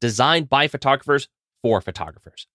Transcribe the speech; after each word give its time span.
designed 0.00 0.48
by 0.48 0.68
photographers 0.68 1.28
for 1.62 1.80
photographers. 1.80 2.46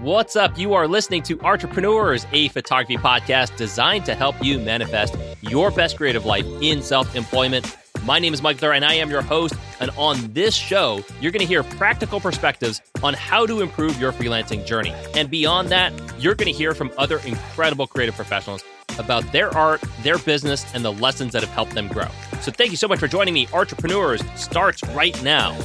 What's 0.00 0.36
up? 0.36 0.58
You 0.58 0.74
are 0.74 0.86
listening 0.86 1.22
to 1.22 1.40
Entrepreneurs, 1.40 2.26
a 2.30 2.48
photography 2.48 2.98
podcast 2.98 3.56
designed 3.56 4.04
to 4.04 4.14
help 4.14 4.34
you 4.44 4.58
manifest 4.58 5.16
your 5.40 5.70
best 5.70 5.96
creative 5.96 6.26
life 6.26 6.44
in 6.60 6.82
self 6.82 7.16
employment. 7.16 7.74
My 8.04 8.18
name 8.18 8.34
is 8.34 8.42
Mike 8.42 8.58
Thur, 8.58 8.74
and 8.74 8.84
I 8.84 8.92
am 8.94 9.08
your 9.08 9.22
host. 9.22 9.54
And 9.80 9.90
on 9.96 10.30
this 10.34 10.54
show, 10.54 11.02
you're 11.22 11.32
going 11.32 11.40
to 11.40 11.46
hear 11.46 11.62
practical 11.62 12.20
perspectives 12.20 12.82
on 13.02 13.14
how 13.14 13.46
to 13.46 13.62
improve 13.62 13.98
your 13.98 14.12
freelancing 14.12 14.66
journey. 14.66 14.92
And 15.14 15.30
beyond 15.30 15.70
that, 15.70 15.92
you're 16.20 16.34
going 16.34 16.52
to 16.52 16.58
hear 16.58 16.74
from 16.74 16.92
other 16.98 17.18
incredible 17.20 17.86
creative 17.86 18.14
professionals 18.14 18.62
about 18.98 19.30
their 19.32 19.54
art, 19.56 19.82
their 20.02 20.18
business, 20.18 20.64
and 20.74 20.84
the 20.84 20.92
lessons 20.92 21.32
that 21.32 21.42
have 21.42 21.52
helped 21.52 21.74
them 21.74 21.88
grow. 21.88 22.08
So 22.40 22.50
thank 22.50 22.70
you 22.70 22.76
so 22.76 22.88
much 22.88 22.98
for 22.98 23.08
joining 23.08 23.34
me. 23.34 23.48
Entrepreneurs 23.52 24.22
starts 24.36 24.82
right 24.88 25.20
now. 25.22 25.56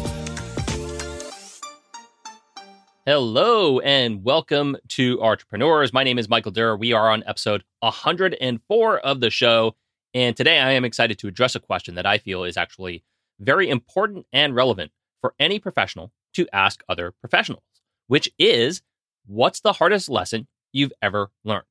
Hello 3.05 3.79
and 3.79 4.23
welcome 4.23 4.77
to 4.89 5.19
Entrepreneurs. 5.21 5.91
My 5.91 6.03
name 6.03 6.19
is 6.19 6.29
Michael 6.29 6.51
Durr. 6.51 6.77
We 6.77 6.93
are 6.93 7.09
on 7.09 7.23
episode 7.25 7.63
104 7.79 8.99
of 8.99 9.19
the 9.19 9.29
show. 9.31 9.75
And 10.13 10.35
today 10.35 10.59
I 10.59 10.73
am 10.73 10.85
excited 10.85 11.17
to 11.19 11.27
address 11.27 11.55
a 11.55 11.59
question 11.59 11.95
that 11.95 12.05
I 12.05 12.19
feel 12.19 12.43
is 12.43 12.55
actually 12.57 13.03
very 13.39 13.69
important 13.69 14.27
and 14.31 14.53
relevant 14.53 14.91
for 15.21 15.33
any 15.39 15.59
professional 15.59 16.11
to 16.33 16.47
ask 16.53 16.83
other 16.87 17.11
professionals, 17.11 17.63
which 18.07 18.29
is 18.37 18.81
what's 19.25 19.61
the 19.61 19.73
hardest 19.73 20.09
lesson 20.09 20.47
you've 20.71 20.93
ever 21.01 21.31
learned? 21.43 21.65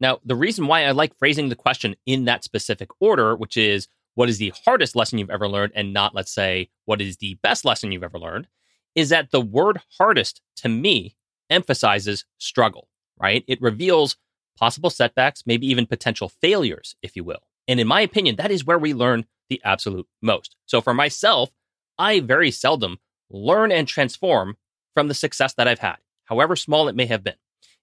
Now, 0.00 0.18
the 0.24 0.36
reason 0.36 0.66
why 0.66 0.84
I 0.84 0.90
like 0.90 1.18
phrasing 1.18 1.48
the 1.48 1.56
question 1.56 1.94
in 2.06 2.24
that 2.24 2.44
specific 2.44 2.90
order, 3.00 3.36
which 3.36 3.56
is 3.56 3.88
what 4.14 4.28
is 4.28 4.38
the 4.38 4.52
hardest 4.64 4.94
lesson 4.96 5.18
you've 5.18 5.30
ever 5.30 5.48
learned, 5.48 5.72
and 5.74 5.92
not, 5.92 6.14
let's 6.14 6.32
say, 6.32 6.70
what 6.84 7.00
is 7.00 7.16
the 7.16 7.38
best 7.42 7.64
lesson 7.64 7.92
you've 7.92 8.04
ever 8.04 8.18
learned, 8.18 8.48
is 8.94 9.08
that 9.08 9.30
the 9.30 9.40
word 9.40 9.80
hardest 9.98 10.40
to 10.56 10.68
me 10.68 11.16
emphasizes 11.50 12.24
struggle, 12.38 12.88
right? 13.20 13.44
It 13.48 13.60
reveals 13.60 14.16
possible 14.58 14.90
setbacks, 14.90 15.42
maybe 15.46 15.66
even 15.66 15.86
potential 15.86 16.28
failures, 16.28 16.94
if 17.02 17.16
you 17.16 17.24
will. 17.24 17.40
And 17.66 17.80
in 17.80 17.88
my 17.88 18.02
opinion, 18.02 18.36
that 18.36 18.50
is 18.50 18.64
where 18.64 18.78
we 18.78 18.94
learn 18.94 19.26
the 19.48 19.60
absolute 19.64 20.06
most. 20.22 20.56
So 20.66 20.80
for 20.80 20.94
myself, 20.94 21.50
I 21.98 22.20
very 22.20 22.50
seldom 22.50 22.98
learn 23.30 23.72
and 23.72 23.88
transform 23.88 24.56
from 24.94 25.08
the 25.08 25.14
success 25.14 25.54
that 25.54 25.66
I've 25.66 25.80
had, 25.80 25.96
however 26.24 26.56
small 26.56 26.88
it 26.88 26.94
may 26.94 27.06
have 27.06 27.24
been. 27.24 27.34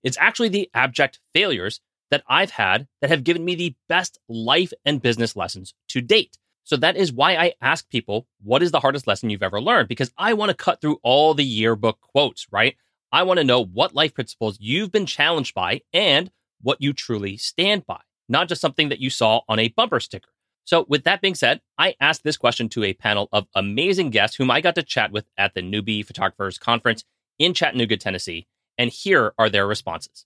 It's 0.03 0.17
actually 0.19 0.49
the 0.49 0.69
abject 0.73 1.19
failures 1.33 1.81
that 2.11 2.23
I've 2.27 2.51
had 2.51 2.87
that 3.01 3.09
have 3.09 3.23
given 3.23 3.43
me 3.43 3.55
the 3.55 3.75
best 3.89 4.19
life 4.29 4.71
and 4.85 5.01
business 5.01 5.35
lessons 5.35 5.73
to 5.89 6.01
date. 6.01 6.37
So 6.63 6.77
that 6.77 6.95
is 6.95 7.11
why 7.11 7.35
I 7.35 7.53
ask 7.61 7.89
people, 7.89 8.27
what 8.43 8.61
is 8.61 8.71
the 8.71 8.79
hardest 8.79 9.07
lesson 9.07 9.29
you've 9.29 9.43
ever 9.43 9.61
learned? 9.61 9.87
Because 9.87 10.11
I 10.17 10.33
want 10.33 10.49
to 10.49 10.55
cut 10.55 10.79
through 10.79 10.99
all 11.03 11.33
the 11.33 11.43
yearbook 11.43 11.99
quotes, 12.01 12.47
right? 12.51 12.75
I 13.11 13.23
want 13.23 13.39
to 13.39 13.43
know 13.43 13.63
what 13.63 13.95
life 13.95 14.13
principles 14.13 14.57
you've 14.59 14.91
been 14.91 15.05
challenged 15.05 15.53
by 15.53 15.81
and 15.91 16.31
what 16.61 16.81
you 16.81 16.93
truly 16.93 17.37
stand 17.37 17.85
by, 17.85 17.99
not 18.29 18.47
just 18.47 18.61
something 18.61 18.89
that 18.89 18.99
you 18.99 19.09
saw 19.09 19.41
on 19.49 19.59
a 19.59 19.69
bumper 19.69 19.99
sticker. 19.99 20.29
So, 20.63 20.85
with 20.87 21.03
that 21.05 21.21
being 21.21 21.35
said, 21.35 21.59
I 21.77 21.95
asked 21.99 22.23
this 22.23 22.37
question 22.37 22.69
to 22.69 22.83
a 22.83 22.93
panel 22.93 23.27
of 23.33 23.47
amazing 23.55 24.11
guests 24.11 24.37
whom 24.37 24.51
I 24.51 24.61
got 24.61 24.75
to 24.75 24.83
chat 24.83 25.11
with 25.11 25.25
at 25.37 25.55
the 25.55 25.61
Newbie 25.61 26.05
Photographers 26.05 26.59
Conference 26.59 27.03
in 27.39 27.53
Chattanooga, 27.53 27.97
Tennessee. 27.97 28.47
And 28.77 28.91
here 28.91 29.33
are 29.37 29.49
their 29.49 29.67
responses. 29.67 30.25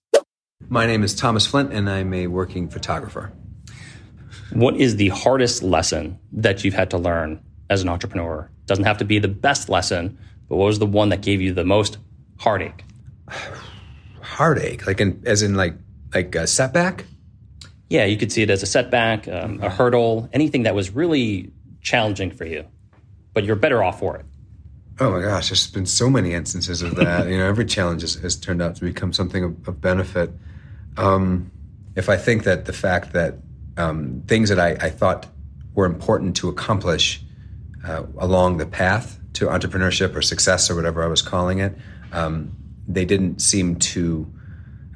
My 0.69 0.87
name 0.87 1.03
is 1.03 1.13
Thomas 1.13 1.45
Flint, 1.45 1.71
and 1.71 1.89
I'm 1.89 2.13
a 2.13 2.27
working 2.27 2.69
photographer. 2.69 3.31
What 4.51 4.75
is 4.77 4.95
the 4.95 5.09
hardest 5.09 5.61
lesson 5.61 6.19
that 6.31 6.63
you've 6.63 6.73
had 6.73 6.89
to 6.91 6.97
learn 6.97 7.43
as 7.69 7.81
an 7.81 7.89
entrepreneur? 7.89 8.49
Doesn't 8.65 8.85
have 8.85 8.97
to 8.97 9.05
be 9.05 9.19
the 9.19 9.27
best 9.27 9.69
lesson, 9.69 10.17
but 10.49 10.55
what 10.55 10.65
was 10.65 10.79
the 10.79 10.85
one 10.85 11.09
that 11.09 11.21
gave 11.21 11.39
you 11.39 11.53
the 11.53 11.63
most 11.65 11.97
heartache? 12.39 12.83
Heartache, 14.21 14.87
like 14.87 14.99
in, 14.99 15.21
as 15.25 15.43
in 15.43 15.53
like 15.55 15.75
like 16.13 16.33
a 16.35 16.47
setback. 16.47 17.05
Yeah, 17.89 18.05
you 18.05 18.17
could 18.17 18.31
see 18.31 18.41
it 18.41 18.49
as 18.49 18.63
a 18.63 18.65
setback, 18.65 19.27
um, 19.27 19.61
a 19.61 19.69
hurdle, 19.69 20.27
anything 20.33 20.63
that 20.63 20.73
was 20.73 20.89
really 20.89 21.53
challenging 21.81 22.31
for 22.31 22.45
you, 22.45 22.65
but 23.33 23.43
you're 23.43 23.55
better 23.55 23.83
off 23.83 23.99
for 23.99 24.17
it. 24.17 24.25
Oh 24.99 25.11
my 25.11 25.21
gosh, 25.21 25.49
there's 25.49 25.67
been 25.67 25.85
so 25.85 26.09
many 26.09 26.33
instances 26.33 26.81
of 26.81 26.95
that. 26.95 27.27
you 27.27 27.37
know, 27.37 27.45
every 27.45 27.65
challenge 27.65 28.01
has, 28.01 28.15
has, 28.15 28.37
turned 28.37 28.61
out 28.61 28.75
to 28.77 28.81
become 28.81 29.11
something 29.11 29.43
of, 29.43 29.67
of 29.67 29.81
benefit. 29.81 30.31
Um, 30.95 31.51
if 31.95 32.07
I 32.07 32.15
think 32.15 32.43
that 32.43 32.65
the 32.65 32.73
fact 32.73 33.11
that 33.11 33.35
um, 33.75 34.23
things 34.27 34.47
that 34.49 34.59
I, 34.59 34.71
I, 34.79 34.89
thought 34.89 35.27
were 35.73 35.85
important 35.85 36.37
to 36.37 36.47
accomplish 36.47 37.21
uh, 37.85 38.03
along 38.17 38.55
the 38.55 38.65
path 38.65 39.19
to 39.33 39.47
entrepreneurship 39.47 40.15
or 40.15 40.21
success 40.21 40.69
or 40.69 40.75
whatever 40.75 41.03
I 41.03 41.07
was 41.07 41.21
calling 41.21 41.59
it, 41.59 41.77
um, 42.13 42.55
they 42.87 43.03
didn't 43.03 43.41
seem 43.41 43.75
to 43.77 44.31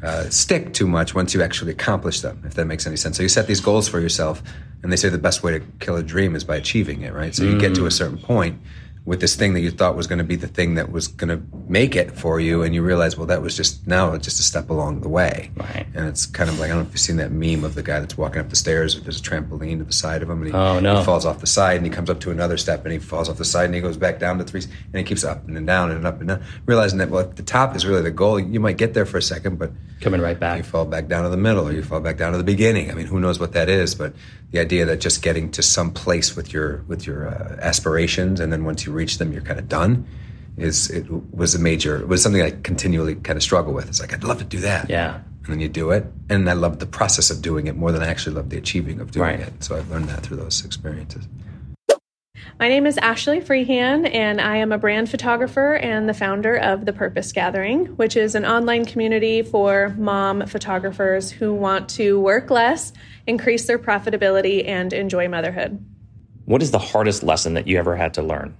uh, 0.02 0.30
stick 0.30 0.74
too 0.74 0.88
much 0.88 1.14
once 1.14 1.34
you 1.34 1.42
actually 1.42 1.72
accomplish 1.72 2.22
them, 2.22 2.42
if 2.46 2.54
that 2.54 2.66
makes 2.66 2.88
any 2.88 2.96
sense. 2.96 3.18
So 3.18 3.24
you 3.24 3.30
set 3.30 3.48
these 3.48 3.60
goals 3.60 3.90
for 3.90 4.00
yourself, 4.00 4.42
and 4.82 4.92
they 4.92 4.96
say 4.96 5.10
the 5.10 5.18
best 5.18 5.44
way 5.44 5.60
to 5.60 5.66
kill 5.80 5.98
a 5.98 6.04
dream 6.04 6.36
is 6.38 6.46
by 6.46 6.56
achieving 6.56 7.02
it, 7.02 7.14
right? 7.14 7.36
So 7.36 7.44
you 7.44 7.56
mm. 7.56 7.60
get 7.60 7.76
to 7.76 7.86
a 7.86 7.90
mm. 7.90 7.94
certain 7.94 8.18
point, 8.18 8.62
with 9.06 9.22
this 9.22 9.36
thing 9.36 9.54
that 9.54 9.62
you 9.62 9.72
thought 9.72 9.96
was 9.96 10.08
going 10.08 10.20
to 10.20 10.24
be 10.24 10.36
the 10.36 10.48
thing 10.48 10.76
that 10.76 10.92
was 10.92 11.08
going 11.08 11.30
to 11.30 11.44
make 11.68 11.96
it 11.96 12.12
for 12.12 12.40
you, 12.40 12.62
and 12.62 12.76
you 12.76 12.84
realize, 12.84 13.18
well, 13.18 13.26
that 13.28 13.42
was 13.42 13.56
just 13.56 13.88
now 13.88 14.16
just 14.18 14.40
a 14.40 14.44
step 14.44 14.70
along 14.70 15.02
the 15.02 15.10
way. 15.10 15.52
Right. 15.56 15.88
And 15.96 16.08
it's 16.08 16.26
kind 16.26 16.50
of 16.50 16.60
like 16.60 16.68
I 16.68 16.74
don't 16.74 16.84
know 16.84 16.88
if 16.88 16.94
you've 16.94 17.00
seen 17.00 17.18
that 17.18 17.32
meme 17.32 17.64
of 17.64 17.76
the 17.76 17.84
guy 17.84 18.00
that's 18.00 18.18
walking 18.18 18.42
up 18.42 18.50
the 18.50 18.56
stairs. 18.56 19.02
There's 19.02 19.20
a 19.20 19.24
trampoline 19.24 19.80
to 19.80 19.84
the 19.84 19.94
side 19.94 20.22
of 20.22 20.30
him, 20.30 20.44
and 20.44 20.48
he, 20.48 20.54
oh, 20.54 20.80
no. 20.80 21.00
he 21.00 21.06
falls 21.06 21.26
off 21.26 21.40
the 21.40 21.48
side, 21.48 21.78
and 21.78 21.86
he 21.86 21.92
comes 21.92 22.10
up 22.10 22.20
to 22.22 22.32
another 22.32 22.58
step, 22.58 22.84
and 22.84 22.94
he 22.94 23.00
falls 23.00 23.30
off 23.30 23.38
the 23.38 23.46
side, 23.46 23.66
and 23.66 23.76
he 23.76 23.82
goes 23.82 23.98
back 23.98 24.20
down 24.20 24.38
to 24.38 24.44
three, 24.44 24.62
and 24.62 24.96
he 24.96 25.04
keeps 25.04 25.24
up 25.24 25.48
and 25.48 25.66
down 25.66 25.92
and 25.92 26.06
up 26.06 26.20
and 26.20 26.30
down, 26.30 26.44
realizing 26.66 27.00
that 27.00 27.10
well, 27.10 27.28
the 27.28 27.44
top 27.44 27.76
is 27.76 27.86
really 27.86 28.02
the 28.02 28.12
goal. 28.12 28.40
You 28.40 28.60
might 28.60 28.78
get 28.78 28.94
there 28.94 29.06
for 29.06 29.18
a 29.18 29.22
second, 29.22 29.58
but 29.58 29.72
coming 30.02 30.22
right 30.22 30.40
back, 30.40 30.58
you 30.58 30.64
fall 30.64 30.86
back 30.86 31.08
down 31.08 31.24
to 31.24 31.30
the 31.30 31.38
middle, 31.38 31.68
or 31.68 31.72
you 31.72 31.84
fall 31.84 32.00
back 32.00 32.18
down 32.18 32.32
to 32.34 32.38
the 32.38 32.44
beginning. 32.44 32.92
I 32.92 32.94
mean, 32.94 33.08
who 33.08 33.20
knows 33.20 33.40
what 33.40 33.54
that 33.54 33.70
is? 33.70 33.96
But 33.96 34.14
the 34.52 34.60
idea 34.60 34.86
that 34.86 35.00
just 35.00 35.22
getting 35.22 35.52
to 35.52 35.62
some 35.62 35.92
place 35.92 36.36
with 36.36 36.54
your 36.54 36.84
with 36.88 37.06
your 37.06 37.28
uh, 37.28 37.58
aspirations, 37.62 38.40
and 38.40 38.52
then 38.52 38.66
once 38.66 38.86
you 38.86 38.89
reach 38.92 39.18
them, 39.18 39.32
you're 39.32 39.42
kind 39.42 39.60
of 39.60 39.68
done 39.68 39.80
done 39.80 40.08
is 40.58 40.90
it 40.90 41.06
was 41.34 41.56
a 41.56 41.60
major 41.60 41.98
it 41.98 42.08
was 42.08 42.22
something 42.22 42.42
I 42.42 42.52
continually 42.52 43.16
kind 43.16 43.38
of 43.38 43.44
struggle 43.44 43.74
with. 43.74 43.88
It's 43.88 44.00
like 44.00 44.14
I'd 44.14 44.24
love 44.24 44.40
to 44.40 44.44
do 44.44 44.60
that. 44.60 44.90
Yeah. 44.90 45.22
And 45.44 45.54
then 45.54 45.60
you 45.62 45.70
do 45.70 45.92
it. 45.92 46.06
And 46.30 46.50
I 46.50 46.54
love 46.54 46.80
the 46.80 46.86
process 46.86 47.32
of 47.32 47.42
doing 47.42 47.68
it 47.68 47.76
more 47.76 47.92
than 47.92 48.04
I 48.04 48.08
actually 48.08 48.36
love 48.36 48.50
the 48.50 48.58
achieving 48.58 49.00
of 49.00 49.12
doing 49.12 49.24
right. 49.24 49.40
it. 49.40 49.64
So 49.64 49.76
I've 49.76 49.90
learned 49.90 50.10
that 50.10 50.22
through 50.22 50.38
those 50.38 50.64
experiences. 50.64 51.28
My 52.60 52.68
name 52.68 52.86
is 52.86 52.98
Ashley 52.98 53.40
Freehand, 53.40 54.06
and 54.06 54.42
I 54.42 54.58
am 54.58 54.74
a 54.74 54.78
brand 54.78 55.10
photographer 55.10 55.76
and 55.76 56.10
the 56.10 56.14
founder 56.14 56.58
of 56.58 56.86
The 56.86 56.92
Purpose 56.92 57.32
Gathering, 57.32 57.86
which 57.96 58.18
is 58.18 58.36
an 58.36 58.46
online 58.46 58.84
community 58.84 59.42
for 59.42 59.96
mom 59.98 60.46
photographers 60.46 61.32
who 61.32 61.54
want 61.54 61.88
to 61.92 62.20
work 62.20 62.50
less, 62.50 62.92
increase 63.26 63.66
their 63.66 63.80
profitability, 63.80 64.68
and 64.68 64.92
enjoy 64.92 65.30
motherhood. 65.30 65.84
What 66.46 66.62
is 66.62 66.72
the 66.72 66.80
hardest 66.80 67.24
lesson 67.24 67.54
that 67.54 67.66
you 67.66 67.78
ever 67.78 67.96
had 67.96 68.14
to 68.16 68.22
learn? 68.22 68.58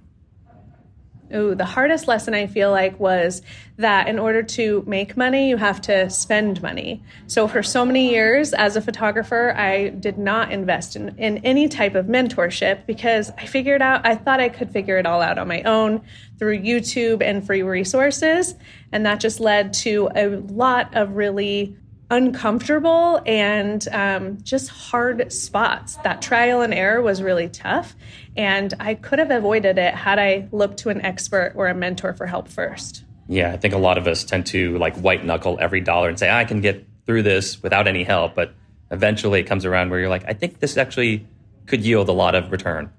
Ooh, 1.34 1.54
the 1.54 1.64
hardest 1.64 2.08
lesson 2.08 2.34
I 2.34 2.46
feel 2.46 2.70
like 2.70 2.98
was 2.98 3.42
that 3.76 4.08
in 4.08 4.18
order 4.18 4.42
to 4.42 4.82
make 4.86 5.16
money, 5.16 5.48
you 5.48 5.56
have 5.56 5.80
to 5.82 6.10
spend 6.10 6.60
money. 6.60 7.02
So, 7.26 7.46
for 7.46 7.62
so 7.62 7.84
many 7.84 8.10
years 8.10 8.52
as 8.52 8.76
a 8.76 8.80
photographer, 8.80 9.54
I 9.56 9.90
did 9.90 10.18
not 10.18 10.52
invest 10.52 10.96
in, 10.96 11.16
in 11.18 11.38
any 11.38 11.68
type 11.68 11.94
of 11.94 12.06
mentorship 12.06 12.84
because 12.86 13.30
I 13.38 13.46
figured 13.46 13.80
out, 13.80 14.06
I 14.06 14.16
thought 14.16 14.40
I 14.40 14.48
could 14.48 14.70
figure 14.70 14.98
it 14.98 15.06
all 15.06 15.22
out 15.22 15.38
on 15.38 15.48
my 15.48 15.62
own 15.62 16.02
through 16.38 16.60
YouTube 16.60 17.22
and 17.22 17.44
free 17.46 17.62
resources. 17.62 18.54
And 18.92 19.06
that 19.06 19.20
just 19.20 19.40
led 19.40 19.72
to 19.74 20.10
a 20.14 20.28
lot 20.28 20.96
of 20.96 21.16
really 21.16 21.76
uncomfortable 22.10 23.22
and 23.24 23.86
um, 23.92 24.38
just 24.42 24.68
hard 24.68 25.32
spots. 25.32 25.96
That 25.96 26.20
trial 26.20 26.60
and 26.60 26.74
error 26.74 27.00
was 27.00 27.22
really 27.22 27.48
tough, 27.48 27.94
and 28.36 28.74
I 28.80 28.94
could 28.94 29.18
have 29.18 29.30
avoided 29.30 29.78
it 29.78 29.94
had 29.94 30.18
I 30.18 30.48
looked 30.52 30.78
to 30.78 30.90
an 30.90 31.00
expert 31.02 31.52
or 31.54 31.68
a 31.68 31.74
mentor 31.74 32.12
for 32.12 32.26
help 32.26 32.48
first. 32.48 33.04
Yeah, 33.28 33.52
I 33.52 33.56
think 33.56 33.74
a 33.74 33.78
lot 33.78 33.96
of 33.96 34.08
us 34.08 34.24
tend 34.24 34.46
to 34.46 34.76
like 34.78 34.96
white 34.96 35.24
knuckle 35.24 35.56
every 35.60 35.80
dollar 35.80 36.08
and 36.08 36.18
say, 36.18 36.28
I 36.28 36.44
can 36.44 36.60
get 36.60 36.84
through 37.06 37.22
this 37.22 37.62
without 37.62 37.86
any 37.86 38.02
help. 38.02 38.34
But 38.34 38.52
eventually 38.90 39.40
it 39.40 39.44
comes 39.44 39.64
around 39.64 39.90
where 39.90 40.00
you're 40.00 40.08
like, 40.08 40.24
I 40.26 40.32
think 40.32 40.58
this 40.58 40.76
actually 40.76 41.26
could 41.66 41.84
yield 41.84 42.08
a 42.08 42.12
lot 42.12 42.34
of 42.34 42.50
return. 42.50 42.90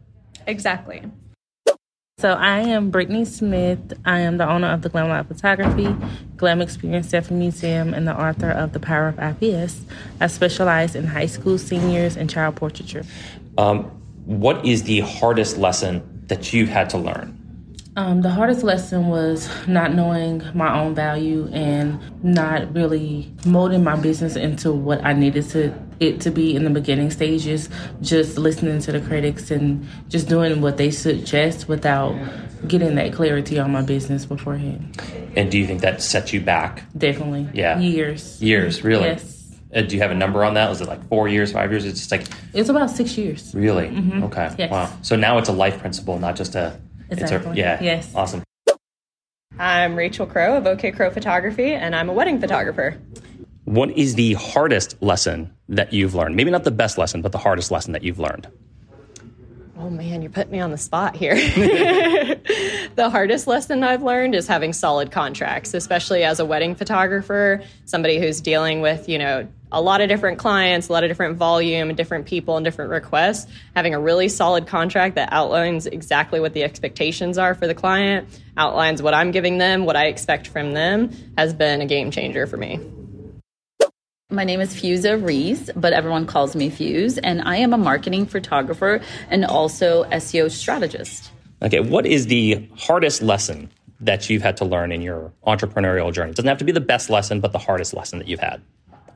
Exactly. 0.48 1.04
So 2.22 2.34
I 2.34 2.60
am 2.60 2.92
Brittany 2.92 3.26
Smith. 3.26 3.94
I 4.06 4.20
am 4.20 4.38
the 4.38 4.48
owner 4.48 4.68
of 4.68 4.84
the 4.84 4.90
Glam 4.90 5.10
Lab 5.10 5.28
Photography, 5.28 5.96
Glam 6.38 6.62
Experience 6.62 7.10
Deaf 7.10 7.32
Museum, 7.32 7.96
and 7.96 8.08
the 8.08 8.14
author 8.14 8.52
of 8.52 8.74
The 8.74 8.80
Power 8.80 9.08
of 9.08 9.18
IPS. 9.18 9.82
I 10.20 10.28
specialize 10.28 10.94
in 10.94 11.08
high 11.08 11.26
school 11.26 11.58
seniors 11.58 12.16
and 12.16 12.30
child 12.30 12.58
portraiture. 12.58 13.06
Um, 13.58 13.86
what 14.26 14.64
is 14.64 14.84
the 14.84 15.00
hardest 15.00 15.58
lesson 15.58 16.24
that 16.28 16.54
you've 16.54 16.70
had 16.70 16.92
to 16.92 17.00
learn? 17.00 17.41
Um, 17.98 18.22
the 18.22 18.30
hardest 18.30 18.64
lesson 18.64 19.08
was 19.08 19.50
not 19.68 19.94
knowing 19.94 20.42
my 20.54 20.80
own 20.80 20.96
value 20.96 21.50
and 21.52 22.00
not 22.24 22.74
really 22.74 23.30
molding 23.46 23.84
my 23.84 23.98
business 23.98 24.38
into 24.38 24.72
what 24.72 25.04
I 25.04 25.12
needed 25.12 25.50
to 25.50 25.74
it 26.00 26.22
to 26.22 26.32
be 26.32 26.56
in 26.56 26.64
the 26.64 26.70
beginning 26.70 27.12
stages. 27.12 27.70
Just 28.02 28.38
listening 28.38 28.80
to 28.82 28.94
the 28.94 29.02
critics 29.02 29.52
and 29.52 29.86
just 30.08 30.30
doing 30.30 30.62
what 30.62 30.78
they 30.78 30.90
suggest 30.90 31.68
without 31.68 32.16
getting 32.66 32.96
that 32.96 33.12
clarity 33.12 33.60
on 33.60 33.72
my 33.72 33.82
business 33.82 34.26
beforehand. 34.26 34.98
And 35.36 35.52
do 35.52 35.58
you 35.58 35.68
think 35.68 35.82
that 35.82 36.02
set 36.02 36.32
you 36.32 36.40
back? 36.40 36.84
Definitely. 36.98 37.50
Yeah. 37.54 37.78
Years. 37.80 38.42
Years, 38.42 38.86
really? 38.86 39.04
Yes. 39.04 39.38
Uh, 39.76 39.82
do 39.82 39.96
you 39.96 40.02
have 40.02 40.12
a 40.12 40.16
number 40.16 40.46
on 40.46 40.54
that? 40.54 40.70
Was 40.70 40.80
it 40.80 40.88
like 40.88 41.06
four 41.10 41.28
years, 41.28 41.52
five 41.52 41.72
years? 41.72 41.86
It's 41.86 42.00
just 42.00 42.12
like 42.12 42.24
It's 42.54 42.70
about 42.70 42.90
six 42.90 43.18
years. 43.18 43.54
really 43.54 43.88
okay. 44.24 44.54
Yes. 44.58 44.72
Wow. 44.72 44.92
So 45.02 45.18
now 45.18 45.38
it's 45.40 45.50
a 45.50 45.54
life 45.54 45.78
principle, 45.80 46.18
not 46.20 46.38
just 46.38 46.56
a. 46.56 46.80
Exactly. 47.12 47.38
It's 47.38 47.46
a 47.46 47.56
yeah. 47.56 47.84
Yes. 47.84 48.12
Awesome. 48.16 48.44
I'm 49.60 49.96
Rachel 49.96 50.26
Crow 50.26 50.58
of 50.58 50.66
OK 50.66 50.92
Crow 50.92 51.12
Photography, 51.12 51.74
and 51.74 51.96
I'm 51.96 52.10
a 52.10 52.14
wedding 52.14 52.40
photographer. 52.40 52.98
What 53.66 53.92
is 53.92 54.16
the 54.16 54.34
hardest 54.34 55.02
lesson 55.04 55.54
that 55.70 55.94
you've 55.94 56.16
learned? 56.16 56.36
Maybe 56.36 56.50
not 56.50 56.64
the 56.64 56.72
best 56.72 56.98
lesson, 56.98 57.22
but 57.22 57.32
the 57.32 57.38
hardest 57.38 57.70
lesson 57.70 57.94
that 57.94 58.04
you've 58.04 58.18
learned. 58.18 58.48
Oh 59.78 59.90
man, 59.90 60.22
you're 60.22 60.32
putting 60.32 60.52
me 60.52 60.60
on 60.60 60.72
the 60.72 60.78
spot 60.78 61.16
here. 61.16 61.36
the 62.96 63.10
hardest 63.12 63.46
lesson 63.46 63.84
I've 63.84 64.04
learned 64.04 64.36
is 64.36 64.48
having 64.48 64.74
solid 64.74 65.12
contracts, 65.12 65.74
especially 65.74 66.24
as 66.24 66.40
a 66.40 66.46
wedding 66.46 66.76
photographer, 66.76 67.62
somebody 67.86 68.20
who's 68.20 68.42
dealing 68.42 68.82
with, 68.82 69.10
you 69.10 69.18
know, 69.18 69.48
a 69.72 69.82
lot 69.82 70.02
of 70.02 70.10
different 70.10 70.38
clients, 70.38 70.90
a 70.90 70.94
lot 70.94 71.04
of 71.04 71.10
different 71.10 71.38
volume, 71.38 71.90
and 71.90 71.98
different 71.98 72.26
people 72.26 72.58
and 72.58 72.64
different 72.64 72.92
requests. 72.92 73.50
Having 73.76 73.94
a 73.94 74.00
really 74.00 74.28
solid 74.28 74.68
contract 74.68 75.16
that 75.16 75.30
outlines 75.32 75.88
exactly 75.88 76.40
what 76.40 76.54
the 76.54 76.64
expectations 76.64 77.38
are 77.38 77.56
for 77.56 77.68
the 77.68 77.76
client, 77.76 78.28
outlines 78.58 79.02
what 79.02 79.14
I'm 79.14 79.32
giving 79.32 79.58
them, 79.58 79.86
what 79.86 79.96
I 79.96 80.08
expect 80.08 80.48
from 80.48 80.74
them, 80.74 81.12
has 81.38 81.54
been 81.54 81.82
a 81.82 81.86
game 81.86 82.12
changer 82.12 82.48
for 82.48 82.58
me. 82.58 82.80
My 84.30 84.46
name 84.46 84.62
is 84.62 84.74
Fusa 84.74 85.22
Reese, 85.22 85.70
but 85.76 85.92
everyone 85.92 86.26
calls 86.26 86.56
me 86.56 86.70
Fuse, 86.70 87.18
and 87.18 87.42
I 87.42 87.58
am 87.58 87.74
a 87.74 87.78
marketing 87.78 88.26
photographer 88.26 89.02
and 89.30 89.44
also 89.44 90.06
SEO 90.06 90.50
strategist. 90.50 91.32
Okay, 91.62 91.82
what 91.82 92.06
is 92.06 92.28
the 92.28 92.70
hardest 92.78 93.22
lesson 93.22 93.70
that 94.00 94.30
you've 94.30 94.42
had 94.42 94.56
to 94.58 94.66
learn 94.66 94.94
in 94.94 95.02
your 95.02 95.34
entrepreneurial 95.46 96.14
journey? 96.14 96.32
It 96.32 96.38
doesn't 96.38 96.48
have 96.48 96.60
to 96.60 96.64
be 96.66 96.72
the 96.72 96.80
best 96.80 97.10
lesson, 97.10 97.42
but 97.42 97.52
the 97.52 97.60
hardest 97.60 97.94
lesson 97.94 98.20
that 98.20 98.28
you've 98.30 98.40
had. 98.40 98.62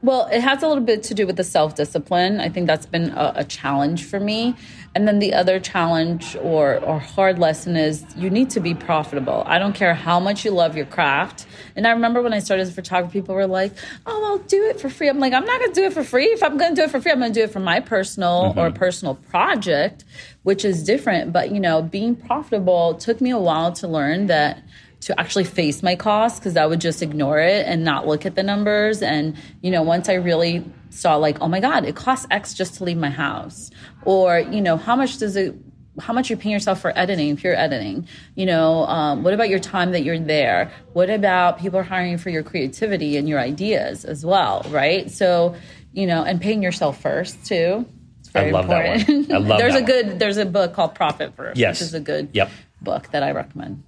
Well, 0.06 0.28
it 0.28 0.42
has 0.42 0.62
a 0.62 0.68
little 0.68 0.84
bit 0.84 1.02
to 1.06 1.16
do 1.16 1.26
with 1.26 1.36
the 1.36 1.44
self 1.44 1.74
discipline. 1.74 2.40
I 2.40 2.48
think 2.48 2.68
that's 2.68 2.86
been 2.86 3.10
a, 3.10 3.34
a, 3.38 3.44
challenge 3.44 4.06
for 4.06 4.20
me. 4.20 4.56
And 4.94 5.08
then 5.08 5.18
the 5.18 5.34
other 5.34 5.60
challenge 5.60 6.38
or, 6.44 6.78
or 6.78 7.00
hard 7.00 7.40
lesson 7.40 7.76
is 7.76 8.06
you 8.16 8.30
need 8.30 8.52
to 8.52 8.60
be 8.60 8.76
profitable. 8.76 9.42
I 9.48 9.58
don't 9.58 9.74
care 9.74 9.96
how 9.96 10.20
much 10.20 10.46
you 10.46 10.52
love 10.52 10.78
your 10.78 10.86
craft. 10.86 11.48
And 11.76 11.88
I 11.88 11.92
remember 11.92 12.22
when 12.22 12.34
I 12.34 12.40
started 12.40 12.62
as 12.62 12.70
a 12.70 12.74
photographer, 12.74 13.12
people 13.12 13.34
were 13.34 13.48
like, 13.48 13.72
oh, 14.06 14.26
I'll 14.26 14.48
do 14.48 14.66
it 14.66 14.80
for 14.80 14.90
free. 14.90 15.10
I'm 15.10 15.20
like, 15.20 15.34
I'm 15.34 15.44
not 15.44 15.60
going 15.60 15.74
to 15.74 15.82
do 15.82 15.88
it 15.88 15.94
for 15.94 16.04
free. 16.04 16.26
If 16.26 16.44
I'm 16.44 16.60
going 16.60 16.76
to 16.76 16.82
do 16.82 16.84
it 16.84 16.92
for 16.92 17.02
free, 17.02 17.12
I'm 17.12 17.18
going 17.18 17.34
to 17.34 17.40
do 17.40 17.44
it 17.44 17.52
for 17.52 17.60
my 17.60 17.80
personal 17.80 18.52
mm-hmm. 18.52 18.60
or 18.60 18.72
personal 18.72 19.16
project, 19.16 20.06
which 20.44 20.64
is 20.64 20.84
different. 20.84 21.34
But, 21.34 21.50
you 21.50 21.60
know, 21.60 21.82
being 21.82 22.16
profitable 22.16 22.94
took 22.94 23.22
me 23.22 23.32
a 23.32 23.40
while 23.40 23.72
to 23.74 23.88
learn 23.88 24.28
that 24.28 24.62
to 25.06 25.20
actually 25.20 25.44
face 25.44 25.84
my 25.84 25.96
costs 25.96 26.40
because 26.40 26.58
I 26.58 26.66
would 26.66 26.82
just 26.82 27.04
ignore 27.04 27.40
it 27.40 27.68
and 27.68 27.84
not 27.84 28.08
look 28.08 28.26
at 28.26 28.34
the 28.34 28.42
numbers. 28.42 29.04
And, 29.04 29.36
you 29.62 29.70
know, 29.70 29.84
once 29.84 30.10
I 30.10 30.14
really 30.16 30.66
saw, 30.90 31.16
like, 31.18 31.40
oh 31.42 31.48
my 31.48 31.60
God, 31.60 31.86
it 31.86 31.96
costs 31.96 32.26
X 32.32 32.56
just 32.56 32.76
to 32.76 32.84
leave 32.84 32.98
my 32.98 33.12
house. 33.12 33.70
Or, 34.04 34.40
you 34.40 34.62
know, 34.62 34.78
how 34.78 34.96
much 34.96 35.20
does 35.20 35.36
it, 35.36 35.54
how 36.00 36.12
much 36.12 36.32
you're 36.32 36.40
paying 36.40 36.54
yourself 36.54 36.82
for 36.82 36.92
editing 36.98 37.30
if 37.30 37.42
you're 37.42 37.56
editing 37.56 38.06
you 38.36 38.46
know 38.46 38.86
um, 38.88 39.24
what 39.24 39.34
about 39.34 39.48
your 39.48 39.60
time 39.60 39.94
that 39.94 40.04
you're 40.04 40.20
there 40.20 40.70
what 40.92 41.10
about 41.10 41.58
people 41.58 41.80
are 41.80 41.84
hiring 41.84 42.18
for 42.18 42.30
your 42.30 42.44
creativity 42.44 43.16
and 43.16 43.30
your 43.30 43.40
ideas 43.40 44.04
as 44.04 44.26
well 44.26 44.62
right 44.72 45.10
so 45.10 45.56
you 45.94 46.06
know 46.06 46.22
and 46.22 46.42
paying 46.42 46.62
yourself 46.62 47.00
first 47.00 47.46
too 47.46 47.86
it's 48.20 48.28
very 48.28 48.50
I 48.50 48.52
love 48.52 48.66
important. 48.66 49.30
that 49.30 49.36
one. 49.36 49.46
I 49.46 49.48
love 49.48 49.58
there's 49.62 49.76
a 49.76 49.82
good 49.84 50.20
there's 50.20 50.36
a 50.36 50.46
book 50.46 50.74
called 50.74 50.96
profit 50.96 51.34
first 51.38 51.58
yes. 51.58 51.80
which 51.80 51.88
is 51.88 51.94
a 51.94 52.02
good 52.02 52.28
yep. 52.34 52.52
book 52.82 53.10
that 53.12 53.24
i 53.24 53.32
recommend 53.32 53.82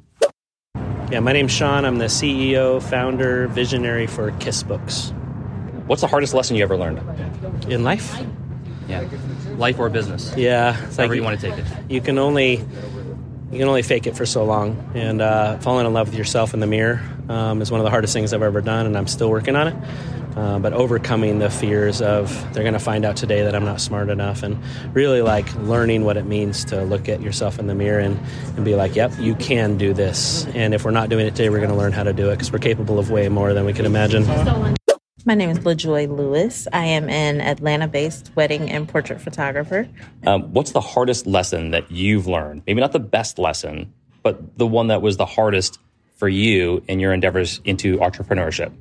yeah, 1.12 1.20
my 1.22 1.32
name's 1.32 1.54
Sean. 1.54 1.86
I'm 1.86 1.98
the 1.98 2.06
CEO, 2.06 2.82
founder, 2.82 3.48
visionary 3.48 4.08
for 4.08 4.32
Kiss 4.40 4.64
Books. 4.64 5.14
What's 5.86 6.02
the 6.02 6.08
hardest 6.08 6.34
lesson 6.34 6.58
you 6.58 6.64
ever 6.64 6.76
learned? 6.76 7.00
In 7.72 7.84
life? 7.84 8.14
Yeah. 8.88 9.08
Life 9.56 9.80
or 9.80 9.90
business. 9.90 10.34
Yeah. 10.36 10.72
It's 10.84 10.98
However 10.98 11.02
like 11.02 11.10
you, 11.10 11.16
you 11.16 11.24
want 11.24 11.40
to 11.40 11.50
take 11.50 11.58
it. 11.58 11.66
You 11.90 12.02
can 12.02 12.18
only 12.18 12.66
you 13.52 13.60
can 13.60 13.70
only 13.70 13.84
fake 13.84 14.08
it 14.08 14.18
for 14.18 14.26
so 14.26 14.44
long. 14.44 14.92
And 14.94 15.22
uh, 15.22 15.58
falling 15.60 15.86
in 15.86 15.94
love 15.94 16.10
with 16.10 16.18
yourself 16.18 16.54
in 16.54 16.60
the 16.60 16.68
mirror 16.68 17.02
um, 17.30 17.62
is 17.62 17.72
one 17.72 17.80
of 17.80 17.86
the 17.86 17.90
hardest 17.90 18.12
things 18.12 18.34
I've 18.34 18.42
ever 18.42 18.60
done, 18.60 18.86
and 18.86 18.98
I'm 18.98 19.08
still 19.08 19.30
working 19.30 19.56
on 19.56 19.70
it. 19.70 19.76
Uh, 20.38 20.60
but 20.60 20.72
overcoming 20.72 21.40
the 21.40 21.50
fears 21.50 22.00
of 22.00 22.30
they're 22.54 22.62
going 22.62 22.74
to 22.74 22.80
find 22.80 23.04
out 23.06 23.18
today 23.18 23.42
that 23.42 23.56
I'm 23.56 23.66
not 23.66 23.82
smart 23.82 24.10
enough, 24.10 24.44
and 24.44 24.56
really 24.94 25.24
like 25.24 25.52
learning 25.56 26.04
what 26.04 26.16
it 26.16 26.28
means 26.28 26.64
to 26.66 26.84
look 26.84 27.10
at 27.10 27.22
yourself 27.22 27.58
in 27.58 27.66
the 27.66 27.74
mirror 27.74 28.00
and, 28.00 28.20
and 28.56 28.64
be 28.64 28.76
like, 28.76 28.96
yep, 28.96 29.12
you 29.18 29.34
can 29.34 29.80
do 29.80 29.94
this. 29.94 30.46
And 30.54 30.76
if 30.76 30.86
we're 30.86 30.92
not 30.92 31.10
doing 31.10 31.26
it 31.26 31.32
today, 31.32 31.50
we're 31.50 31.58
going 31.58 31.72
to 31.72 31.76
learn 31.76 31.92
how 31.92 32.04
to 32.04 32.14
do 32.14 32.30
it 32.30 32.34
because 32.34 32.52
we're 32.52 32.60
capable 32.60 33.00
of 33.00 33.10
way 33.10 33.28
more 33.30 33.56
than 33.56 33.66
we 33.66 33.74
can 33.74 33.88
imagine. 33.88 34.28
My 35.26 35.34
name 35.34 35.50
is 35.50 35.58
LaJoy 35.58 36.16
Lewis. 36.16 36.68
I 36.72 36.86
am 36.86 37.10
an 37.10 37.42
Atlanta 37.42 37.88
based 37.88 38.32
wedding 38.36 38.70
and 38.70 38.88
portrait 38.88 39.20
photographer. 39.20 39.90
Um, 40.28 40.54
what's 40.54 40.72
the 40.72 40.82
hardest 40.82 41.26
lesson 41.26 41.72
that 41.72 41.92
you've 41.92 42.28
learned? 42.28 42.62
Maybe 42.68 42.80
not 42.80 42.92
the 42.92 43.00
best 43.00 43.40
lesson, 43.40 43.92
but 44.22 44.56
the 44.60 44.68
one 44.68 44.88
that 44.88 45.02
was 45.02 45.18
the 45.18 45.26
hardest 45.26 45.80
for 46.16 46.30
you 46.30 46.84
in 46.88 47.00
your 47.00 47.12
endeavors 47.12 47.60
into 47.66 47.98
entrepreneurship? 47.98 48.72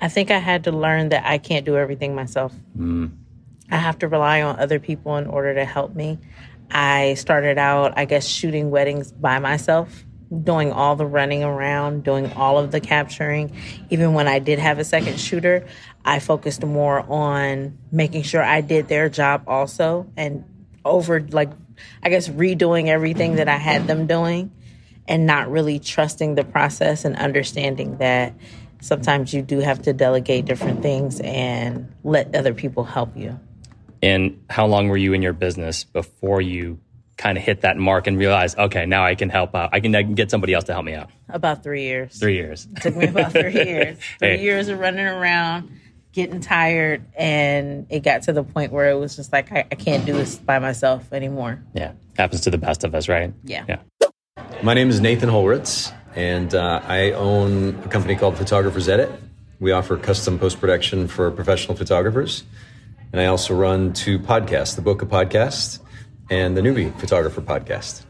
I 0.00 0.08
think 0.08 0.30
I 0.30 0.38
had 0.38 0.64
to 0.64 0.72
learn 0.72 1.10
that 1.10 1.24
I 1.26 1.38
can't 1.38 1.64
do 1.64 1.76
everything 1.76 2.14
myself. 2.14 2.52
Mm. 2.78 3.12
I 3.70 3.76
have 3.76 3.98
to 4.00 4.08
rely 4.08 4.42
on 4.42 4.58
other 4.58 4.78
people 4.78 5.16
in 5.16 5.26
order 5.26 5.54
to 5.54 5.64
help 5.64 5.94
me. 5.94 6.18
I 6.70 7.14
started 7.14 7.58
out, 7.58 7.94
I 7.96 8.04
guess, 8.04 8.26
shooting 8.26 8.70
weddings 8.70 9.12
by 9.12 9.38
myself, 9.38 10.04
doing 10.42 10.72
all 10.72 10.96
the 10.96 11.06
running 11.06 11.42
around, 11.42 12.04
doing 12.04 12.32
all 12.32 12.58
of 12.58 12.72
the 12.72 12.80
capturing. 12.80 13.56
Even 13.90 14.14
when 14.14 14.28
I 14.28 14.38
did 14.38 14.58
have 14.58 14.78
a 14.78 14.84
second 14.84 15.18
shooter, 15.18 15.66
I 16.04 16.18
focused 16.18 16.64
more 16.64 17.04
on 17.10 17.78
making 17.90 18.22
sure 18.22 18.42
I 18.42 18.60
did 18.60 18.88
their 18.88 19.08
job 19.08 19.44
also 19.46 20.10
and 20.16 20.44
over, 20.84 21.20
like, 21.20 21.50
I 22.02 22.10
guess, 22.10 22.28
redoing 22.28 22.88
everything 22.88 23.36
that 23.36 23.48
I 23.48 23.56
had 23.56 23.86
them 23.86 24.06
doing 24.06 24.52
and 25.08 25.26
not 25.26 25.50
really 25.50 25.78
trusting 25.78 26.34
the 26.34 26.44
process 26.44 27.04
and 27.04 27.16
understanding 27.16 27.98
that 27.98 28.34
sometimes 28.80 29.32
you 29.32 29.42
do 29.42 29.60
have 29.60 29.82
to 29.82 29.92
delegate 29.92 30.44
different 30.44 30.82
things 30.82 31.20
and 31.20 31.92
let 32.04 32.34
other 32.34 32.54
people 32.54 32.84
help 32.84 33.16
you. 33.16 33.38
And 34.02 34.42
how 34.50 34.66
long 34.66 34.88
were 34.88 34.96
you 34.96 35.12
in 35.12 35.22
your 35.22 35.32
business 35.32 35.84
before 35.84 36.40
you 36.40 36.78
kind 37.16 37.38
of 37.38 37.44
hit 37.44 37.62
that 37.62 37.76
mark 37.76 38.06
and 38.06 38.18
realize, 38.18 38.54
okay, 38.56 38.86
now 38.86 39.04
I 39.04 39.14
can 39.14 39.30
help 39.30 39.54
out. 39.54 39.70
I 39.72 39.80
can, 39.80 39.94
I 39.94 40.02
can 40.02 40.14
get 40.14 40.30
somebody 40.30 40.52
else 40.52 40.64
to 40.64 40.72
help 40.72 40.84
me 40.84 40.94
out. 40.94 41.10
About 41.28 41.62
three 41.62 41.82
years. 41.82 42.18
Three 42.18 42.34
years. 42.34 42.68
It 42.76 42.82
took 42.82 42.96
me 42.96 43.06
about 43.06 43.32
three 43.32 43.52
years. 43.52 43.98
Three 44.18 44.28
hey. 44.28 44.42
years 44.42 44.68
of 44.68 44.78
running 44.78 45.06
around, 45.06 45.70
getting 46.12 46.40
tired, 46.40 47.04
and 47.16 47.86
it 47.88 48.02
got 48.02 48.22
to 48.22 48.32
the 48.32 48.44
point 48.44 48.70
where 48.70 48.90
it 48.90 48.94
was 48.94 49.16
just 49.16 49.32
like 49.32 49.50
I, 49.50 49.60
I 49.70 49.74
can't 49.74 50.04
do 50.04 50.12
this 50.12 50.36
by 50.36 50.58
myself 50.58 51.12
anymore. 51.12 51.62
Yeah, 51.74 51.92
happens 52.16 52.42
to 52.42 52.50
the 52.50 52.58
best 52.58 52.84
of 52.84 52.94
us, 52.94 53.08
right? 53.08 53.32
Yeah. 53.44 53.64
Yeah. 53.66 53.78
My 54.62 54.74
name 54.74 54.88
is 54.88 55.00
Nathan 55.00 55.28
Holritz, 55.28 55.92
and 56.16 56.54
uh, 56.54 56.80
I 56.84 57.12
own 57.12 57.78
a 57.84 57.88
company 57.88 58.16
called 58.16 58.36
Photographers 58.38 58.88
Edit. 58.88 59.10
We 59.60 59.70
offer 59.72 59.96
custom 59.98 60.38
post 60.38 60.58
production 60.58 61.08
for 61.08 61.30
professional 61.30 61.76
photographers. 61.76 62.42
And 63.12 63.20
I 63.20 63.26
also 63.26 63.54
run 63.54 63.92
two 63.92 64.18
podcasts 64.18 64.74
the 64.74 64.82
Bokeh 64.82 65.08
Podcast 65.08 65.78
and 66.30 66.56
the 66.56 66.62
Newbie 66.62 66.98
Photographer 66.98 67.40
Podcast. 67.40 68.04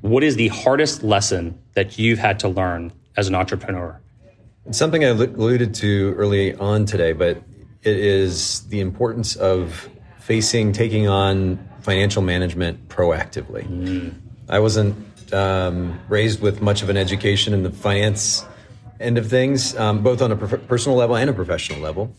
What 0.00 0.22
is 0.22 0.36
the 0.36 0.48
hardest 0.48 1.02
lesson 1.02 1.58
that 1.74 1.98
you've 1.98 2.18
had 2.18 2.38
to 2.40 2.48
learn 2.48 2.92
as 3.16 3.28
an 3.28 3.34
entrepreneur? 3.34 4.00
It's 4.66 4.78
something 4.78 5.04
I 5.04 5.08
alluded 5.08 5.74
to 5.74 6.14
early 6.16 6.54
on 6.54 6.86
today, 6.86 7.12
but 7.12 7.42
it 7.82 7.96
is 7.96 8.66
the 8.68 8.80
importance 8.80 9.36
of 9.36 9.88
facing, 10.18 10.72
taking 10.72 11.08
on 11.08 11.58
financial 11.80 12.22
management 12.22 12.88
proactively. 12.88 13.66
Mm. 13.66 14.14
I 14.48 14.58
wasn't 14.58 15.09
um, 15.32 16.00
raised 16.08 16.40
with 16.40 16.60
much 16.60 16.82
of 16.82 16.88
an 16.88 16.96
education 16.96 17.54
in 17.54 17.62
the 17.62 17.70
finance 17.70 18.44
end 18.98 19.18
of 19.18 19.28
things, 19.28 19.76
um, 19.76 20.02
both 20.02 20.20
on 20.22 20.30
a 20.30 20.36
personal 20.36 20.96
level 20.96 21.16
and 21.16 21.30
a 21.30 21.32
professional 21.32 21.80
level. 21.80 22.14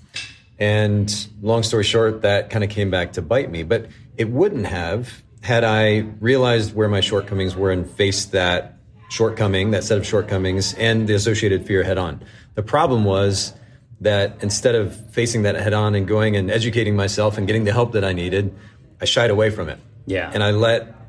And 0.59 1.27
long 1.41 1.63
story 1.63 1.83
short, 1.83 2.21
that 2.21 2.49
kind 2.49 2.63
of 2.63 2.69
came 2.69 2.89
back 2.89 3.13
to 3.13 3.21
bite 3.21 3.49
me. 3.49 3.63
But 3.63 3.87
it 4.17 4.29
wouldn't 4.29 4.67
have 4.67 5.23
had 5.41 5.63
I 5.63 5.99
realized 6.19 6.75
where 6.75 6.87
my 6.87 7.01
shortcomings 7.01 7.55
were 7.55 7.71
and 7.71 7.89
faced 7.89 8.31
that 8.33 8.75
shortcoming, 9.09 9.71
that 9.71 9.83
set 9.83 9.97
of 9.97 10.05
shortcomings, 10.05 10.73
and 10.75 11.07
the 11.07 11.15
associated 11.15 11.65
fear 11.65 11.83
head 11.83 11.97
on. 11.97 12.23
The 12.55 12.63
problem 12.63 13.03
was 13.03 13.53
that 14.01 14.37
instead 14.41 14.75
of 14.75 14.95
facing 15.11 15.43
that 15.43 15.55
head 15.55 15.73
on 15.73 15.95
and 15.95 16.07
going 16.07 16.35
and 16.35 16.49
educating 16.49 16.95
myself 16.95 17.37
and 17.37 17.47
getting 17.47 17.63
the 17.63 17.73
help 17.73 17.91
that 17.93 18.03
I 18.03 18.13
needed, 18.13 18.55
I 18.99 19.05
shied 19.05 19.29
away 19.29 19.49
from 19.49 19.69
it. 19.69 19.79
Yeah. 20.05 20.31
And 20.33 20.43
I 20.43 20.51
let 20.51 21.00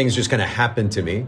things 0.00 0.14
just 0.14 0.30
kind 0.30 0.40
of 0.40 0.48
happened 0.48 0.92
to 0.92 1.02
me. 1.02 1.26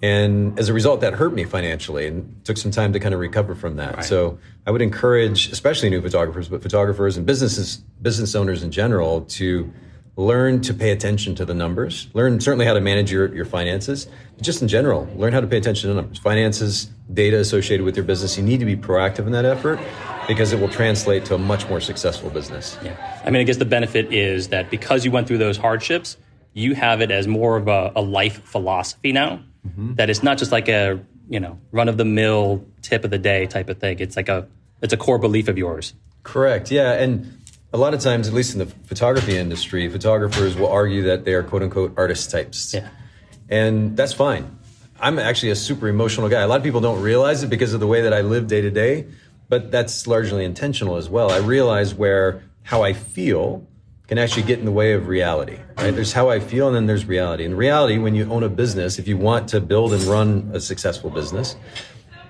And 0.00 0.58
as 0.58 0.70
a 0.70 0.72
result, 0.72 1.02
that 1.02 1.12
hurt 1.12 1.34
me 1.34 1.44
financially 1.44 2.06
and 2.06 2.42
took 2.44 2.56
some 2.56 2.70
time 2.70 2.94
to 2.94 3.00
kind 3.00 3.12
of 3.12 3.20
recover 3.20 3.54
from 3.54 3.76
that. 3.76 3.96
Right. 3.96 4.04
So 4.04 4.38
I 4.66 4.70
would 4.70 4.80
encourage, 4.80 5.50
especially 5.52 5.90
new 5.90 6.00
photographers, 6.00 6.48
but 6.48 6.62
photographers 6.62 7.18
and 7.18 7.26
businesses, 7.26 7.76
business 8.00 8.34
owners 8.34 8.62
in 8.62 8.70
general, 8.70 9.22
to 9.22 9.70
learn 10.16 10.62
to 10.62 10.72
pay 10.72 10.90
attention 10.90 11.34
to 11.34 11.44
the 11.44 11.52
numbers. 11.52 12.08
Learn 12.14 12.40
certainly 12.40 12.64
how 12.64 12.72
to 12.72 12.80
manage 12.80 13.12
your, 13.12 13.34
your 13.34 13.44
finances. 13.44 14.08
Just 14.40 14.62
in 14.62 14.68
general, 14.68 15.06
learn 15.14 15.34
how 15.34 15.40
to 15.40 15.46
pay 15.46 15.58
attention 15.58 15.90
to 15.90 15.96
numbers. 15.96 16.18
Finances, 16.18 16.90
data 17.12 17.38
associated 17.38 17.84
with 17.84 17.94
your 17.94 18.04
business. 18.04 18.38
You 18.38 18.42
need 18.42 18.60
to 18.60 18.66
be 18.66 18.76
proactive 18.76 19.26
in 19.26 19.32
that 19.32 19.44
effort 19.44 19.78
because 20.26 20.52
it 20.54 20.60
will 20.60 20.70
translate 20.70 21.26
to 21.26 21.34
a 21.34 21.38
much 21.38 21.68
more 21.68 21.80
successful 21.80 22.30
business. 22.30 22.78
Yeah. 22.82 22.96
I 23.22 23.30
mean, 23.30 23.42
I 23.42 23.44
guess 23.44 23.58
the 23.58 23.64
benefit 23.66 24.12
is 24.12 24.48
that 24.48 24.70
because 24.70 25.04
you 25.04 25.10
went 25.10 25.26
through 25.26 25.38
those 25.38 25.58
hardships, 25.58 26.16
you 26.58 26.74
have 26.74 27.00
it 27.00 27.10
as 27.10 27.26
more 27.26 27.56
of 27.56 27.68
a, 27.68 27.92
a 27.94 28.02
life 28.02 28.42
philosophy 28.44 29.12
now. 29.12 29.40
Mm-hmm. 29.66 29.94
That 29.94 30.10
it's 30.10 30.22
not 30.22 30.38
just 30.38 30.52
like 30.52 30.68
a, 30.68 31.00
you 31.28 31.40
know, 31.40 31.58
run 31.72 31.88
of 31.88 31.96
the 31.96 32.04
mill 32.04 32.64
tip 32.82 33.04
of 33.04 33.10
the 33.10 33.18
day 33.18 33.46
type 33.46 33.68
of 33.68 33.78
thing. 33.78 33.98
It's 34.00 34.16
like 34.16 34.28
a 34.28 34.46
it's 34.82 34.92
a 34.92 34.96
core 34.96 35.18
belief 35.18 35.48
of 35.48 35.58
yours. 35.58 35.94
Correct. 36.22 36.70
Yeah. 36.70 36.92
And 36.92 37.38
a 37.72 37.78
lot 37.78 37.94
of 37.94 38.00
times, 38.00 38.28
at 38.28 38.34
least 38.34 38.52
in 38.52 38.58
the 38.58 38.66
photography 38.66 39.36
industry, 39.36 39.88
photographers 39.88 40.56
will 40.56 40.68
argue 40.68 41.02
that 41.04 41.24
they 41.24 41.34
are 41.34 41.42
quote 41.42 41.62
unquote 41.62 41.94
artist 41.96 42.30
types. 42.30 42.74
Yeah. 42.74 42.88
And 43.48 43.96
that's 43.96 44.12
fine. 44.12 44.58
I'm 45.00 45.18
actually 45.18 45.50
a 45.50 45.56
super 45.56 45.88
emotional 45.88 46.28
guy. 46.28 46.40
A 46.40 46.48
lot 46.48 46.56
of 46.56 46.64
people 46.64 46.80
don't 46.80 47.00
realize 47.00 47.42
it 47.42 47.50
because 47.50 47.72
of 47.72 47.80
the 47.80 47.86
way 47.86 48.02
that 48.02 48.12
I 48.12 48.22
live 48.22 48.48
day 48.48 48.60
to 48.60 48.70
day, 48.70 49.06
but 49.48 49.70
that's 49.70 50.06
largely 50.06 50.44
intentional 50.44 50.96
as 50.96 51.08
well. 51.08 51.30
I 51.30 51.38
realize 51.38 51.94
where 51.94 52.42
how 52.64 52.82
I 52.82 52.92
feel 52.94 53.66
can 54.08 54.16
actually 54.16 54.42
get 54.42 54.58
in 54.58 54.64
the 54.64 54.72
way 54.72 54.94
of 54.94 55.06
reality. 55.06 55.58
Right? 55.76 55.94
There's 55.94 56.14
how 56.14 56.30
I 56.30 56.40
feel, 56.40 56.66
and 56.66 56.74
then 56.74 56.86
there's 56.86 57.04
reality. 57.04 57.44
And 57.44 57.56
reality, 57.56 57.98
when 57.98 58.14
you 58.14 58.28
own 58.30 58.42
a 58.42 58.48
business, 58.48 58.98
if 58.98 59.06
you 59.06 59.18
want 59.18 59.48
to 59.50 59.60
build 59.60 59.92
and 59.92 60.02
run 60.04 60.50
a 60.54 60.60
successful 60.60 61.10
business, 61.10 61.56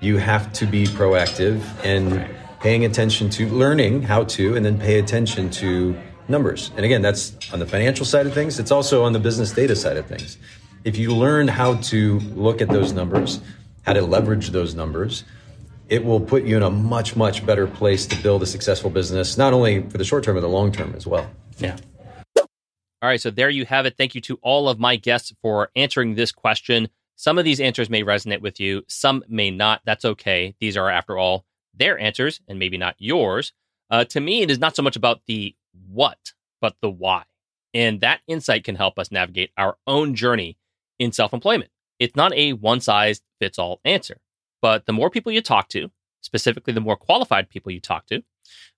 you 0.01 0.17
have 0.17 0.51
to 0.53 0.65
be 0.65 0.85
proactive 0.85 1.61
and 1.83 2.29
paying 2.59 2.83
attention 2.83 3.29
to 3.29 3.47
learning 3.47 4.01
how 4.01 4.25
to, 4.25 4.57
and 4.57 4.65
then 4.65 4.77
pay 4.77 4.99
attention 4.99 5.49
to 5.49 5.97
numbers. 6.27 6.71
And 6.75 6.85
again, 6.85 7.01
that's 7.01 7.33
on 7.53 7.59
the 7.59 7.65
financial 7.65 8.05
side 8.05 8.27
of 8.27 8.33
things. 8.33 8.59
It's 8.59 8.71
also 8.71 9.03
on 9.03 9.13
the 9.13 9.19
business 9.19 9.53
data 9.53 9.75
side 9.75 9.95
of 9.95 10.05
things. 10.05 10.37
If 10.83 10.97
you 10.97 11.15
learn 11.15 11.47
how 11.47 11.75
to 11.75 12.19
look 12.19 12.61
at 12.61 12.67
those 12.67 12.91
numbers, 12.91 13.39
how 13.83 13.93
to 13.93 14.01
leverage 14.01 14.49
those 14.49 14.75
numbers, 14.75 15.23
it 15.87 16.03
will 16.03 16.19
put 16.19 16.43
you 16.43 16.57
in 16.57 16.63
a 16.63 16.69
much, 16.69 17.15
much 17.15 17.45
better 17.45 17.65
place 17.65 18.05
to 18.07 18.21
build 18.21 18.43
a 18.43 18.45
successful 18.45 18.89
business, 18.89 19.37
not 19.37 19.53
only 19.53 19.81
for 19.89 19.97
the 19.97 20.03
short 20.03 20.25
term, 20.25 20.35
but 20.35 20.41
the 20.41 20.47
long 20.47 20.71
term 20.71 20.93
as 20.95 21.07
well. 21.07 21.29
Yeah. 21.59 21.77
All 23.01 23.07
right. 23.09 23.21
So 23.21 23.31
there 23.31 23.49
you 23.49 23.65
have 23.65 23.85
it. 23.85 23.95
Thank 23.97 24.15
you 24.15 24.21
to 24.21 24.39
all 24.41 24.67
of 24.67 24.79
my 24.79 24.95
guests 24.95 25.33
for 25.41 25.69
answering 25.75 26.15
this 26.15 26.31
question. 26.31 26.89
Some 27.15 27.37
of 27.37 27.45
these 27.45 27.59
answers 27.59 27.89
may 27.89 28.03
resonate 28.03 28.41
with 28.41 28.59
you, 28.61 28.83
some 28.87 29.23
may 29.27 29.51
not. 29.51 29.81
That's 29.85 30.05
okay. 30.05 30.55
These 30.61 30.77
are, 30.77 30.89
after 30.89 31.17
all, 31.17 31.45
their 31.73 31.99
answers 31.99 32.39
and 32.47 32.59
maybe 32.59 32.77
not 32.77 32.95
yours. 32.97 33.51
Uh, 33.89 34.05
to 34.05 34.19
me, 34.19 34.41
it 34.41 34.49
is 34.49 34.59
not 34.59 34.75
so 34.75 34.81
much 34.83 34.95
about 34.95 35.21
the 35.27 35.55
what, 35.89 36.33
but 36.61 36.75
the 36.81 36.89
why. 36.89 37.23
And 37.73 38.01
that 38.01 38.21
insight 38.27 38.63
can 38.63 38.75
help 38.75 38.97
us 38.97 39.11
navigate 39.11 39.51
our 39.57 39.77
own 39.85 40.15
journey 40.15 40.57
in 40.97 41.11
self 41.11 41.33
employment. 41.33 41.71
It's 41.99 42.15
not 42.15 42.33
a 42.33 42.53
one 42.53 42.79
size 42.79 43.21
fits 43.39 43.59
all 43.59 43.81
answer, 43.83 44.19
but 44.61 44.85
the 44.85 44.93
more 44.93 45.09
people 45.09 45.31
you 45.31 45.41
talk 45.41 45.67
to, 45.69 45.91
specifically 46.21 46.73
the 46.73 46.81
more 46.81 46.95
qualified 46.95 47.49
people 47.49 47.71
you 47.71 47.81
talk 47.81 48.05
to, 48.07 48.23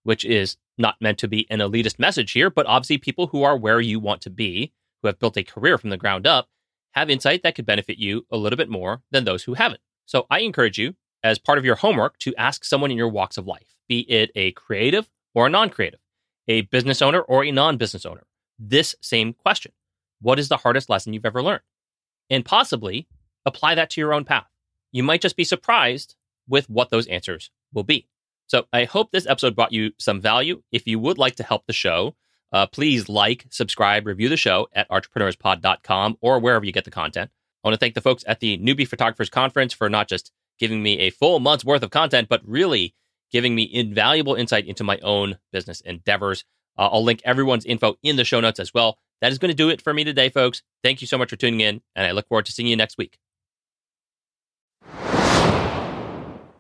which 0.04 0.26
is 0.26 0.58
not 0.78 1.02
meant 1.02 1.18
to 1.20 1.28
be 1.28 1.48
an 1.50 1.60
elitist 1.60 2.00
message 2.00 2.32
here, 2.32 2.50
but 2.50 2.66
obviously 2.66 2.98
people 2.98 3.28
who 3.28 3.44
are 3.44 3.58
where 3.58 3.80
you 3.80 4.00
want 4.00 4.22
to 4.22 4.30
be, 4.30 4.74
who 5.02 5.08
have 5.08 5.20
built 5.20 5.38
a 5.38 5.44
career 5.44 5.78
from 5.78 5.90
the 5.90 5.98
ground 5.98 6.26
up, 6.26 6.50
have 6.92 7.10
insight 7.10 7.44
that 7.44 7.56
could 7.56 7.66
benefit 7.66 7.98
you 7.98 8.26
a 8.32 8.38
little 8.38 8.58
bit 8.58 8.70
more 8.70 9.02
than 9.12 9.24
those 9.24 9.44
who 9.44 9.54
haven't. 9.54 9.82
So 10.06 10.28
I 10.30 10.40
encourage 10.40 10.78
you 10.78 10.96
as 11.24 11.40
part 11.40 11.58
of 11.58 11.66
your 11.66 11.76
homework 11.76 12.18
to 12.20 12.36
ask 12.36 12.66
someone 12.66 12.92
in 12.92 12.98
your 12.98 13.08
walks 13.08 13.38
of 13.38 13.48
life, 13.48 13.76
be 13.88 14.02
it 14.12 14.32
a 14.36 14.52
creative 14.52 15.10
or 15.34 15.48
a 15.48 15.50
non 15.50 15.70
creative, 15.70 16.00
a 16.48 16.62
business 16.62 17.02
owner 17.02 17.22
or 17.22 17.46
a 17.46 17.52
non 17.52 17.78
business 17.78 18.06
owner, 18.06 18.24
this 18.60 18.96
same 19.02 19.34
question 19.34 19.72
What 20.22 20.40
is 20.40 20.50
the 20.50 20.58
hardest 20.58 20.90
lesson 20.90 21.14
you've 21.14 21.26
ever 21.26 21.44
learned? 21.44 21.62
And 22.30 22.46
possibly 22.46 23.08
apply 23.46 23.76
that 23.76 23.90
to 23.92 24.02
your 24.02 24.14
own 24.14 24.26
path. 24.26 24.48
You 24.92 25.04
might 25.04 25.22
just 25.22 25.38
be 25.38 25.44
surprised 25.44 26.16
with 26.48 26.70
what 26.70 26.90
those 26.90 27.08
answers 27.08 27.50
will 27.74 27.84
be. 27.84 28.08
So 28.52 28.66
I 28.74 28.84
hope 28.84 29.14
this 29.14 29.26
episode 29.28 29.56
brought 29.56 29.72
you 29.72 29.92
some 29.98 30.20
value. 30.20 30.62
If 30.74 30.86
you 30.86 31.00
would 31.00 31.18
like 31.18 31.36
to 31.36 31.44
help 31.44 31.68
the 31.68 31.74
show, 31.74 32.18
uh, 32.52 32.68
please 32.68 33.08
like, 33.08 33.46
subscribe, 33.50 34.06
review 34.06 34.28
the 34.28 34.36
show 34.36 34.68
at 34.74 34.90
entrepreneurspod.com 34.90 36.18
or 36.20 36.38
wherever 36.38 36.66
you 36.66 36.74
get 36.74 36.84
the 36.84 36.92
content. 36.92 37.32
I 37.64 37.70
want 37.70 37.76
to 37.76 37.78
thank 37.80 37.96
the 37.96 38.02
folks 38.02 38.26
at 38.28 38.42
the 38.42 38.58
Newbie 38.58 38.86
Photographers 38.86 39.30
Conference 39.30 39.72
for 39.72 39.90
not 39.90 40.10
just 40.10 40.34
giving 40.60 40.84
me 40.84 41.00
a 41.00 41.12
full 41.12 41.40
month's 41.40 41.64
worth 41.64 41.82
of 41.82 41.92
content, 41.92 42.28
but 42.28 42.42
really 42.44 42.94
giving 43.32 43.56
me 43.56 43.70
invaluable 43.74 44.36
insight 44.36 44.66
into 44.66 44.84
my 44.84 44.98
own 44.98 45.38
business 45.54 45.80
endeavors. 45.80 46.44
Uh, 46.78 46.90
I'll 46.92 47.06
link 47.06 47.22
everyone's 47.24 47.64
info 47.64 47.96
in 48.04 48.18
the 48.18 48.26
show 48.26 48.42
notes 48.42 48.60
as 48.60 48.74
well. 48.74 48.98
That 49.22 49.32
is 49.32 49.38
going 49.38 49.52
to 49.52 49.56
do 49.56 49.70
it 49.70 49.82
for 49.82 49.94
me 49.94 50.04
today, 50.04 50.28
folks. 50.28 50.62
Thank 50.84 51.00
you 51.00 51.08
so 51.08 51.18
much 51.18 51.30
for 51.30 51.38
tuning 51.38 51.62
in, 51.62 51.82
and 51.96 52.06
I 52.06 52.12
look 52.12 52.28
forward 52.28 52.48
to 52.48 52.52
seeing 52.52 52.68
you 52.68 52.76
next 52.76 52.98
week. 52.98 53.18